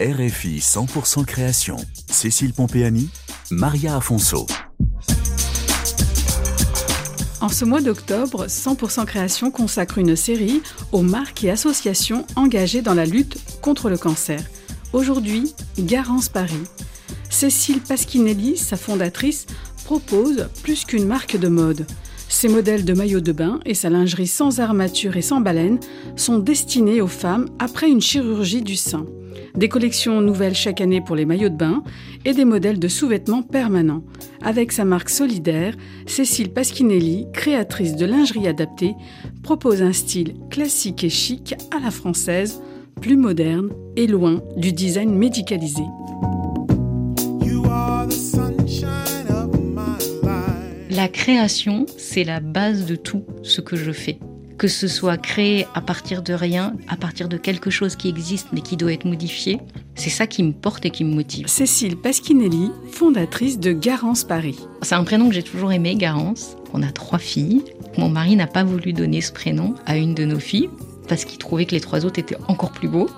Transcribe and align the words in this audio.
RFI 0.00 0.58
100% 0.58 1.24
création. 1.24 1.76
Cécile 2.08 2.52
Pompéani, 2.52 3.08
Maria 3.50 3.96
Afonso. 3.96 4.46
En 7.40 7.48
ce 7.48 7.64
mois 7.64 7.80
d'octobre, 7.80 8.46
100% 8.46 9.06
Création 9.06 9.50
consacre 9.50 9.98
une 9.98 10.14
série 10.14 10.62
aux 10.92 11.02
marques 11.02 11.42
et 11.42 11.50
associations 11.50 12.24
engagées 12.36 12.80
dans 12.80 12.94
la 12.94 13.06
lutte 13.06 13.38
contre 13.60 13.90
le 13.90 13.98
cancer. 13.98 14.40
Aujourd'hui, 14.92 15.52
Garance 15.80 16.28
Paris. 16.28 16.54
Cécile 17.28 17.80
Pasquinelli, 17.80 18.56
sa 18.56 18.76
fondatrice, 18.76 19.46
propose 19.84 20.48
plus 20.62 20.84
qu'une 20.84 21.06
marque 21.06 21.36
de 21.36 21.48
mode. 21.48 21.88
Ses 22.28 22.46
modèles 22.46 22.84
de 22.84 22.92
maillots 22.92 23.20
de 23.20 23.32
bain 23.32 23.58
et 23.66 23.74
sa 23.74 23.90
lingerie 23.90 24.28
sans 24.28 24.60
armature 24.60 25.16
et 25.16 25.22
sans 25.22 25.40
baleine 25.40 25.80
sont 26.14 26.38
destinés 26.38 27.00
aux 27.00 27.08
femmes 27.08 27.48
après 27.58 27.90
une 27.90 28.00
chirurgie 28.00 28.62
du 28.62 28.76
sein. 28.76 29.04
Des 29.54 29.68
collections 29.68 30.20
nouvelles 30.20 30.54
chaque 30.54 30.80
année 30.80 31.00
pour 31.00 31.16
les 31.16 31.24
maillots 31.24 31.48
de 31.48 31.56
bain 31.56 31.82
et 32.24 32.32
des 32.32 32.44
modèles 32.44 32.78
de 32.78 32.88
sous-vêtements 32.88 33.42
permanents. 33.42 34.04
Avec 34.42 34.72
sa 34.72 34.84
marque 34.84 35.10
solidaire, 35.10 35.74
Cécile 36.06 36.52
Pasquinelli, 36.52 37.26
créatrice 37.32 37.96
de 37.96 38.06
lingerie 38.06 38.48
adaptée, 38.48 38.94
propose 39.42 39.82
un 39.82 39.92
style 39.92 40.34
classique 40.50 41.04
et 41.04 41.10
chic 41.10 41.54
à 41.74 41.80
la 41.80 41.90
française, 41.90 42.60
plus 43.00 43.16
moderne 43.16 43.70
et 43.96 44.06
loin 44.06 44.42
du 44.56 44.72
design 44.72 45.14
médicalisé. 45.14 45.84
La 50.90 51.06
création, 51.06 51.86
c'est 51.96 52.24
la 52.24 52.40
base 52.40 52.86
de 52.86 52.96
tout 52.96 53.24
ce 53.42 53.60
que 53.60 53.76
je 53.76 53.92
fais. 53.92 54.18
Que 54.58 54.66
ce 54.66 54.88
soit 54.88 55.16
créé 55.18 55.66
à 55.74 55.80
partir 55.80 56.20
de 56.20 56.32
rien, 56.32 56.74
à 56.88 56.96
partir 56.96 57.28
de 57.28 57.36
quelque 57.36 57.70
chose 57.70 57.94
qui 57.94 58.08
existe 58.08 58.48
mais 58.52 58.60
qui 58.60 58.76
doit 58.76 58.92
être 58.92 59.04
modifié, 59.04 59.60
c'est 59.94 60.10
ça 60.10 60.26
qui 60.26 60.42
me 60.42 60.50
porte 60.50 60.84
et 60.84 60.90
qui 60.90 61.04
me 61.04 61.14
motive. 61.14 61.46
Cécile 61.46 61.96
Pasquinelli, 61.96 62.72
fondatrice 62.90 63.60
de 63.60 63.72
Garance 63.72 64.24
Paris. 64.24 64.58
C'est 64.82 64.96
un 64.96 65.04
prénom 65.04 65.28
que 65.28 65.34
j'ai 65.34 65.44
toujours 65.44 65.70
aimé, 65.70 65.94
Garance. 65.94 66.56
On 66.74 66.82
a 66.82 66.90
trois 66.90 67.20
filles. 67.20 67.62
Mon 67.98 68.08
mari 68.08 68.34
n'a 68.34 68.48
pas 68.48 68.64
voulu 68.64 68.92
donner 68.92 69.20
ce 69.20 69.32
prénom 69.32 69.76
à 69.86 69.96
une 69.96 70.14
de 70.14 70.24
nos 70.24 70.40
filles 70.40 70.70
parce 71.08 71.24
qu'il 71.24 71.38
trouvait 71.38 71.64
que 71.64 71.76
les 71.76 71.80
trois 71.80 72.04
autres 72.04 72.18
étaient 72.18 72.36
encore 72.48 72.72
plus 72.72 72.88
beaux. 72.88 73.08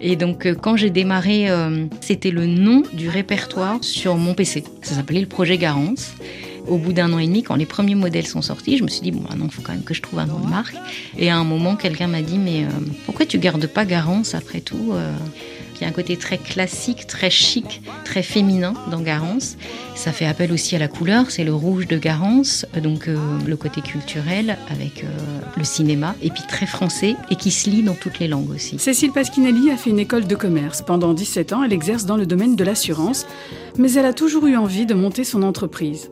Et 0.00 0.14
donc 0.14 0.46
euh, 0.46 0.54
quand 0.54 0.76
j'ai 0.76 0.90
démarré, 0.90 1.50
euh, 1.50 1.86
c'était 2.00 2.30
le 2.30 2.46
nom 2.46 2.84
du 2.92 3.08
répertoire 3.08 3.78
sur 3.82 4.16
mon 4.16 4.34
PC. 4.34 4.62
Ça 4.82 4.94
s'appelait 4.94 5.20
le 5.20 5.26
projet 5.26 5.58
Garance. 5.58 6.12
Au 6.70 6.78
bout 6.78 6.92
d'un 6.92 7.12
an 7.12 7.18
et 7.18 7.26
demi, 7.26 7.42
quand 7.42 7.56
les 7.56 7.66
premiers 7.66 7.96
modèles 7.96 8.28
sont 8.28 8.42
sortis, 8.42 8.78
je 8.78 8.84
me 8.84 8.88
suis 8.88 9.00
dit, 9.00 9.10
bon, 9.10 9.22
maintenant, 9.28 9.46
il 9.46 9.52
faut 9.52 9.60
quand 9.60 9.72
même 9.72 9.82
que 9.82 9.92
je 9.92 10.00
trouve 10.00 10.20
un 10.20 10.26
nom 10.26 10.38
de 10.38 10.46
marque. 10.46 10.76
Et 11.18 11.28
à 11.28 11.36
un 11.36 11.42
moment, 11.42 11.74
quelqu'un 11.74 12.06
m'a 12.06 12.22
dit, 12.22 12.38
mais 12.38 12.62
euh, 12.62 12.68
pourquoi 13.06 13.26
tu 13.26 13.38
gardes 13.38 13.66
pas 13.66 13.84
Garance 13.84 14.36
après 14.36 14.60
tout 14.60 14.92
euh? 14.92 15.12
Il 15.74 15.84
y 15.84 15.86
a 15.86 15.88
un 15.88 15.92
côté 15.92 16.18
très 16.18 16.36
classique, 16.36 17.06
très 17.06 17.30
chic, 17.30 17.80
très 18.04 18.22
féminin 18.22 18.74
dans 18.90 19.00
Garance. 19.00 19.56
Ça 19.94 20.12
fait 20.12 20.26
appel 20.26 20.52
aussi 20.52 20.76
à 20.76 20.78
la 20.78 20.88
couleur, 20.88 21.30
c'est 21.30 21.42
le 21.42 21.54
rouge 21.54 21.86
de 21.86 21.96
Garance, 21.96 22.66
donc 22.82 23.08
euh, 23.08 23.16
le 23.46 23.56
côté 23.56 23.80
culturel 23.80 24.58
avec 24.68 25.06
le 25.56 25.64
cinéma, 25.64 26.14
et 26.22 26.28
puis 26.28 26.42
très 26.46 26.66
français, 26.66 27.16
et 27.30 27.36
qui 27.36 27.50
se 27.50 27.70
lit 27.70 27.82
dans 27.82 27.94
toutes 27.94 28.18
les 28.18 28.28
langues 28.28 28.50
aussi. 28.50 28.78
Cécile 28.78 29.12
Pasquinelli 29.12 29.70
a 29.70 29.78
fait 29.78 29.88
une 29.88 29.98
école 29.98 30.26
de 30.26 30.36
commerce. 30.36 30.82
Pendant 30.82 31.14
17 31.14 31.54
ans, 31.54 31.64
elle 31.64 31.72
exerce 31.72 32.04
dans 32.04 32.18
le 32.18 32.26
domaine 32.26 32.56
de 32.56 32.64
l'assurance, 32.64 33.26
mais 33.78 33.90
elle 33.94 34.04
a 34.04 34.12
toujours 34.12 34.46
eu 34.46 34.56
envie 34.56 34.84
de 34.84 34.92
monter 34.92 35.24
son 35.24 35.42
entreprise. 35.42 36.10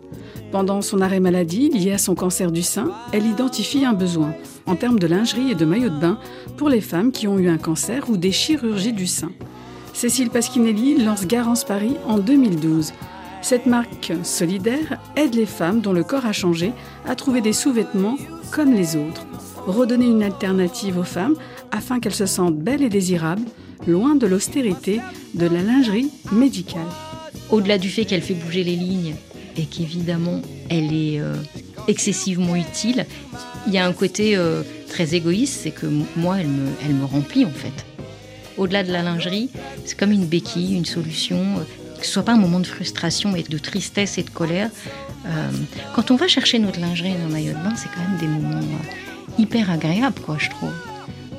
Pendant 0.51 0.81
son 0.81 1.03
arrêt 1.03 1.21
maladie 1.21 1.69
lié 1.69 1.93
à 1.93 1.99
son 1.99 2.15
cancer 2.15 2.51
du 2.51 2.63
sein, 2.63 2.91
elle 3.13 3.27
identifie 3.27 3.85
un 3.85 3.93
besoin 3.93 4.33
en 4.65 4.77
termes 4.77 4.99
de 4.99 5.07
lingerie 5.07 5.51
et 5.51 5.55
de 5.55 5.67
maillots 5.67 5.91
de 5.91 6.01
bain 6.01 6.19
pour 6.57 6.71
les 6.71 6.81
femmes 6.81 7.13
qui 7.13 7.29
ont 7.29 7.39
eu 7.39 7.49
un 7.49 7.59
cancer 7.59 8.09
ou 8.09 8.17
des 8.17 8.33
chirurgies 8.33 8.95
du 8.95 9.07
sein. 9.07 9.31
Cécile 9.93 10.31
Pasquinelli 10.31 11.05
lance 11.05 11.27
Garance 11.27 11.65
Paris 11.65 11.97
en 12.07 12.19
2012. 12.19 12.93
Cette 13.43 13.67
marque 13.67 14.13
solidaire 14.23 14.99
aide 15.17 15.35
les 15.35 15.47
femmes 15.47 15.83
dont 15.83 15.93
le 15.93 16.03
corps 16.03 16.25
a 16.25 16.33
changé 16.33 16.73
à 17.07 17.15
trouver 17.15 17.43
des 17.43 17.53
sous-vêtements 17.53 18.17
comme 18.51 18.73
les 18.73 18.97
autres. 18.97 19.27
Redonner 19.67 20.07
une 20.07 20.23
alternative 20.23 20.99
aux 20.99 21.05
femmes 21.05 21.37
afin 21.73 22.01
qu'elles 22.01 22.15
se 22.15 22.27
sentent 22.27 22.59
belles 22.59 22.83
et 22.83 22.89
désirables, 22.89 23.45
loin 23.87 24.15
de 24.15 24.27
l'austérité 24.27 25.01
de 25.35 25.47
la 25.47 25.63
lingerie 25.63 26.11
médicale. 26.33 26.89
Au-delà 27.51 27.77
du 27.77 27.91
fait 27.91 28.07
qu'elle 28.07 28.23
fait 28.23 28.35
bouger 28.35 28.65
les 28.65 28.77
lignes 28.77 29.15
et 29.59 29.65
qu'évidemment 29.65 30.41
elle 30.71 30.95
est 30.95 31.21
euh, 31.21 31.35
excessivement 31.89 32.57
utile, 32.57 33.05
il 33.67 33.75
y 33.75 33.79
a 33.79 33.85
un 33.85 33.93
côté 33.93 34.37
euh, 34.37 34.63
très 34.89 35.15
égoïste, 35.15 35.61
c'est 35.63 35.73
que 35.73 35.87
moi 36.17 36.39
elle 36.39 36.49
me, 36.95 37.05
remplit 37.05 37.45
en 37.45 37.51
fait. 37.51 37.85
Au-delà 38.57 38.83
de 38.83 38.93
la 38.93 39.03
lingerie, 39.03 39.51
c'est 39.85 39.97
comme 39.97 40.13
une 40.13 40.27
béquille, 40.27 40.75
une 40.75 40.85
solution, 40.85 41.37
euh, 41.37 41.99
que 41.99 42.07
ce 42.07 42.13
soit 42.13 42.23
pas 42.25 42.33
un 42.33 42.39
moment 42.39 42.61
de 42.61 42.67
frustration 42.67 43.37
et 43.37 43.43
de 43.43 43.59
tristesse 43.59 44.19
et 44.19 44.23
de 44.23 44.31
colère. 44.31 44.71
quand 45.95 46.11
on 46.11 46.17
va 46.17 46.29
chercher 46.29 46.59
notre 46.59 46.81
lingerie 46.81 47.11
et 47.11 47.19
nos 47.19 47.29
maillots 47.29 47.59
de 47.59 47.63
bain, 47.65 47.75
c'est 47.77 47.89
quand 47.93 48.01
même 48.01 48.19
des 48.19 48.29
moments 48.29 48.61
hyper 49.37 49.71
agréables, 49.71 50.21
quoi, 50.21 50.37
je 50.39 50.49
trouve. 50.49 50.73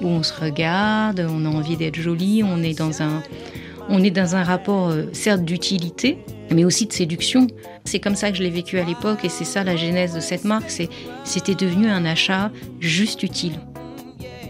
Où 0.01 0.07
on 0.07 0.21
se 0.21 0.33
regarde, 0.33 1.25
on 1.29 1.45
a 1.45 1.49
envie 1.49 1.77
d'être 1.77 1.99
joli, 1.99 2.43
on 2.43 2.61
est 2.61 2.77
dans 2.77 3.01
un, 3.01 3.23
on 3.89 4.03
est 4.03 4.11
dans 4.11 4.35
un 4.35 4.43
rapport 4.43 4.93
certes 5.13 5.43
d'utilité, 5.43 6.17
mais 6.51 6.63
aussi 6.63 6.85
de 6.85 6.93
séduction. 6.93 7.47
C'est 7.85 7.99
comme 7.99 8.15
ça 8.15 8.31
que 8.31 8.37
je 8.37 8.43
l'ai 8.43 8.49
vécu 8.49 8.79
à 8.79 8.83
l'époque 8.83 9.25
et 9.25 9.29
c'est 9.29 9.45
ça 9.45 9.63
la 9.63 9.75
genèse 9.75 10.13
de 10.13 10.19
cette 10.19 10.45
marque. 10.45 10.71
C'était 11.23 11.55
devenu 11.55 11.89
un 11.89 12.05
achat 12.05 12.51
juste 12.79 13.23
utile. 13.23 13.53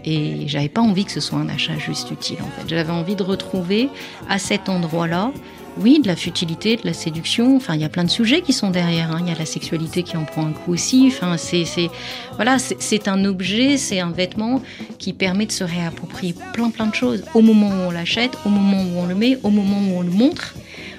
Et 0.04 0.48
j'avais 0.48 0.68
pas 0.68 0.80
envie 0.80 1.04
que 1.04 1.12
ce 1.12 1.20
soit 1.20 1.38
un 1.38 1.48
achat 1.48 1.76
juste 1.76 2.10
utile 2.10 2.38
en 2.40 2.60
fait. 2.60 2.68
J'avais 2.68 2.92
envie 2.92 3.16
de 3.16 3.22
retrouver 3.22 3.90
à 4.28 4.38
cet 4.38 4.68
endroit-là, 4.68 5.32
oui, 5.78 6.00
de 6.00 6.08
la 6.08 6.16
futilité, 6.16 6.76
de 6.76 6.82
la 6.84 6.92
séduction. 6.92 7.56
Enfin, 7.56 7.74
il 7.74 7.80
y 7.80 7.84
a 7.84 7.88
plein 7.88 8.04
de 8.04 8.10
sujets 8.10 8.42
qui 8.42 8.52
sont 8.52 8.70
derrière. 8.70 9.10
Hein. 9.12 9.18
Il 9.20 9.28
y 9.28 9.32
a 9.32 9.38
la 9.38 9.46
sexualité 9.46 10.02
qui 10.02 10.16
en 10.16 10.24
prend 10.24 10.46
un 10.46 10.52
coup 10.52 10.72
aussi. 10.72 11.06
Enfin, 11.08 11.36
c'est, 11.36 11.64
voilà, 12.36 12.58
c'est 12.58 13.08
un 13.08 13.24
objet, 13.24 13.76
c'est 13.76 14.00
un 14.00 14.10
vêtement 14.10 14.62
qui 14.98 15.12
permet 15.12 15.46
de 15.46 15.52
se 15.52 15.64
réapproprier 15.64 16.34
plein 16.52 16.70
plein 16.70 16.86
de 16.86 16.94
choses 16.94 17.24
au 17.34 17.40
moment 17.40 17.68
où 17.68 17.88
on 17.88 17.90
l'achète, 17.90 18.32
au 18.44 18.48
moment 18.48 18.82
où 18.82 18.98
on 18.98 19.06
le 19.06 19.14
met, 19.14 19.38
au 19.42 19.50
moment 19.50 19.78
où 19.78 19.98
on 19.98 20.02
le 20.02 20.10
montre 20.10 20.54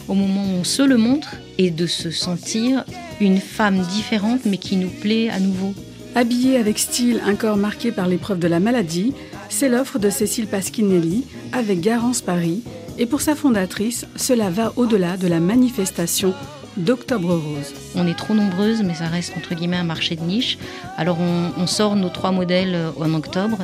au 0.08 0.14
moment 0.14 0.44
où 0.44 0.60
on 0.60 0.64
se 0.64 0.82
le 0.82 0.98
montre 0.98 1.38
et 1.58 1.72
de 1.72 1.88
se 1.88 2.12
sentir 2.12 2.84
une 3.22 3.40
femme 3.40 3.80
différente 3.80 4.42
mais 4.46 4.58
qui 4.58 4.76
nous 4.76 4.90
plaît 4.90 5.30
à 5.30 5.40
nouveau. 5.40 5.74
Habillée 6.16 6.58
avec 6.58 6.80
style 6.80 7.22
un 7.26 7.36
corps 7.36 7.56
marqué 7.56 7.92
par 7.92 8.08
l'épreuve 8.08 8.40
de 8.40 8.48
la 8.48 8.60
maladie, 8.60 9.14
c'est 9.48 9.70
l'offre 9.70 10.00
de 10.00 10.10
Cécile 10.10 10.48
Pasquinelli 10.48 11.24
avec 11.54 11.80
Garance 11.80 12.22
Paris 12.22 12.62
et 13.02 13.08
pour 13.08 13.20
sa 13.20 13.36
fondatrice, 13.36 14.06
cela 14.16 14.52
va 14.52 14.74
au-delà 14.76 15.18
de 15.18 15.28
la 15.28 15.40
manifestation 15.40 16.36
d'Octobre 16.78 17.34
Rose. 17.34 17.74
On 17.96 18.08
est 18.08 18.14
trop 18.14 18.36
nombreuses, 18.36 18.84
mais 18.84 18.94
ça 18.94 19.08
reste 19.08 19.34
entre 19.36 19.56
guillemets 19.56 19.78
un 19.78 19.84
marché 19.84 20.16
de 20.16 20.22
niche. 20.22 20.60
Alors 20.98 21.18
on, 21.20 21.66
sort 21.66 21.96
nos 21.96 22.10
trois 22.10 22.32
modèles 22.32 22.76
euh, 22.76 22.92
en 23.00 23.16
octobre, 23.16 23.58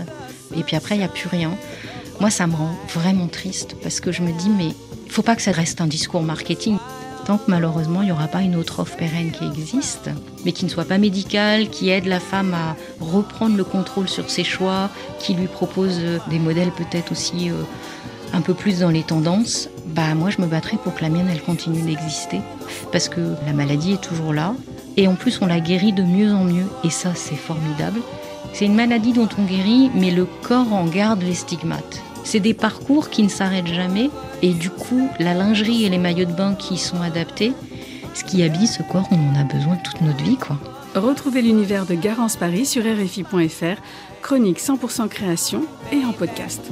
et 0.56 0.64
puis 0.64 0.76
après 0.76 0.96
il 0.96 1.00
n'y 1.00 1.04
a 1.04 1.08
plus 1.10 1.30
rien. 1.30 1.56
Moi, 2.20 2.32
ça 2.32 2.48
me 2.48 2.56
rend 2.56 2.76
vraiment 2.96 3.28
triste 3.28 3.76
parce 3.84 4.00
que 4.00 4.12
je 4.12 4.24
me 4.24 4.32
dis, 4.32 4.50
mais 4.50 4.70
il 4.70 5.08
ne 5.08 5.12
faut 5.12 5.22
pas 5.22 5.36
que 5.36 5.44
ça 5.44 5.52
reste 5.52 5.82
un 5.82 5.88
discours 5.88 6.24
marketing. 6.24 6.80
Tant 7.28 7.38
que 7.38 7.52
malheureusement, 7.52 8.02
il 8.02 8.06
n'y 8.06 8.12
aura 8.12 8.28
pas 8.28 8.42
une 8.42 8.56
autre 8.56 8.80
offre 8.80 8.98
pérenne 8.98 9.32
qui 9.32 9.46
existe, 9.46 10.10
mais 10.46 10.52
qui 10.52 10.66
ne 10.66 10.70
soit 10.70 10.86
pas 10.86 10.98
médicale, 10.98 11.70
qui 11.70 11.90
aide 11.90 12.06
la 12.06 12.20
femme 12.20 12.56
à 12.56 12.76
reprendre 13.00 13.56
le 13.56 13.64
contrôle 13.64 14.10
sur 14.10 14.32
ses 14.32 14.44
choix, 14.44 14.90
qui 15.20 15.36
lui 15.36 15.48
propose 15.48 16.00
euh, 16.00 16.18
des 16.32 16.40
modèles 16.40 16.72
peut-être 16.72 17.12
aussi 17.12 17.52
euh, 17.52 17.64
un 18.34 18.42
peu 18.42 18.54
plus 18.54 18.80
dans 18.80 18.90
les 18.90 19.04
tendances, 19.04 19.70
bah 19.86 20.14
moi 20.16 20.30
je 20.30 20.42
me 20.42 20.48
battrai 20.48 20.78
pour 20.78 20.94
que 20.94 21.02
la 21.02 21.10
mienne 21.10 21.30
continue 21.46 21.82
d'exister 21.82 22.42
parce 22.92 23.10
que 23.10 23.36
la 23.46 23.54
maladie 23.54 23.94
est 23.94 24.02
toujours 24.02 24.34
là 24.34 24.54
et 24.96 25.08
en 25.08 25.16
plus 25.16 25.40
on 25.42 25.46
la 25.46 25.60
guérit 25.60 25.94
de 25.94 26.04
mieux 26.04 26.32
en 26.32 26.44
mieux 26.44 26.68
et 26.84 26.90
ça 26.90 27.14
c'est 27.16 27.36
formidable. 27.36 28.00
C'est 28.54 28.66
une 28.66 28.76
maladie 28.76 29.14
dont 29.14 29.30
on 29.38 29.44
guérit 29.44 29.90
mais 29.96 30.12
le 30.12 30.26
corps 30.26 30.74
en 30.74 30.86
garde 30.86 31.24
les 31.24 31.34
stigmates. 31.34 32.02
C'est 32.24 32.40
des 32.40 32.54
parcours 32.54 33.10
qui 33.10 33.24
ne 33.24 33.30
s'arrêtent 33.30 33.68
jamais 33.68 34.10
et 34.42 34.54
du 34.54 34.70
coup, 34.70 35.10
la 35.20 35.34
lingerie 35.34 35.86
et 35.86 35.90
les 35.90 35.98
maillots 35.98 36.26
de 36.26 36.34
bain 36.34 36.56
qui 36.56 36.78
sont 36.78 37.02
adaptés, 37.02 37.54
ce 38.14 38.24
qui 38.24 38.44
habille 38.44 38.68
ce 38.68 38.84
corps, 38.84 39.08
on 39.12 39.16
en 39.16 39.40
a 39.40 39.44
besoin 39.44 39.78
toute 39.78 40.02
notre 40.02 40.24
vie, 40.24 40.38
quoi. 40.38 40.58
Retrouvez 40.96 41.42
l'univers 41.42 41.86
de 41.86 41.94
Garance 41.94 42.36
Paris 42.36 42.66
sur 42.66 42.84
RFI.fr, 42.84 43.82
chronique 44.22 44.60
100% 44.60 45.08
création 45.08 45.64
et 45.92 46.04
en 46.04 46.12
podcast. 46.12 46.72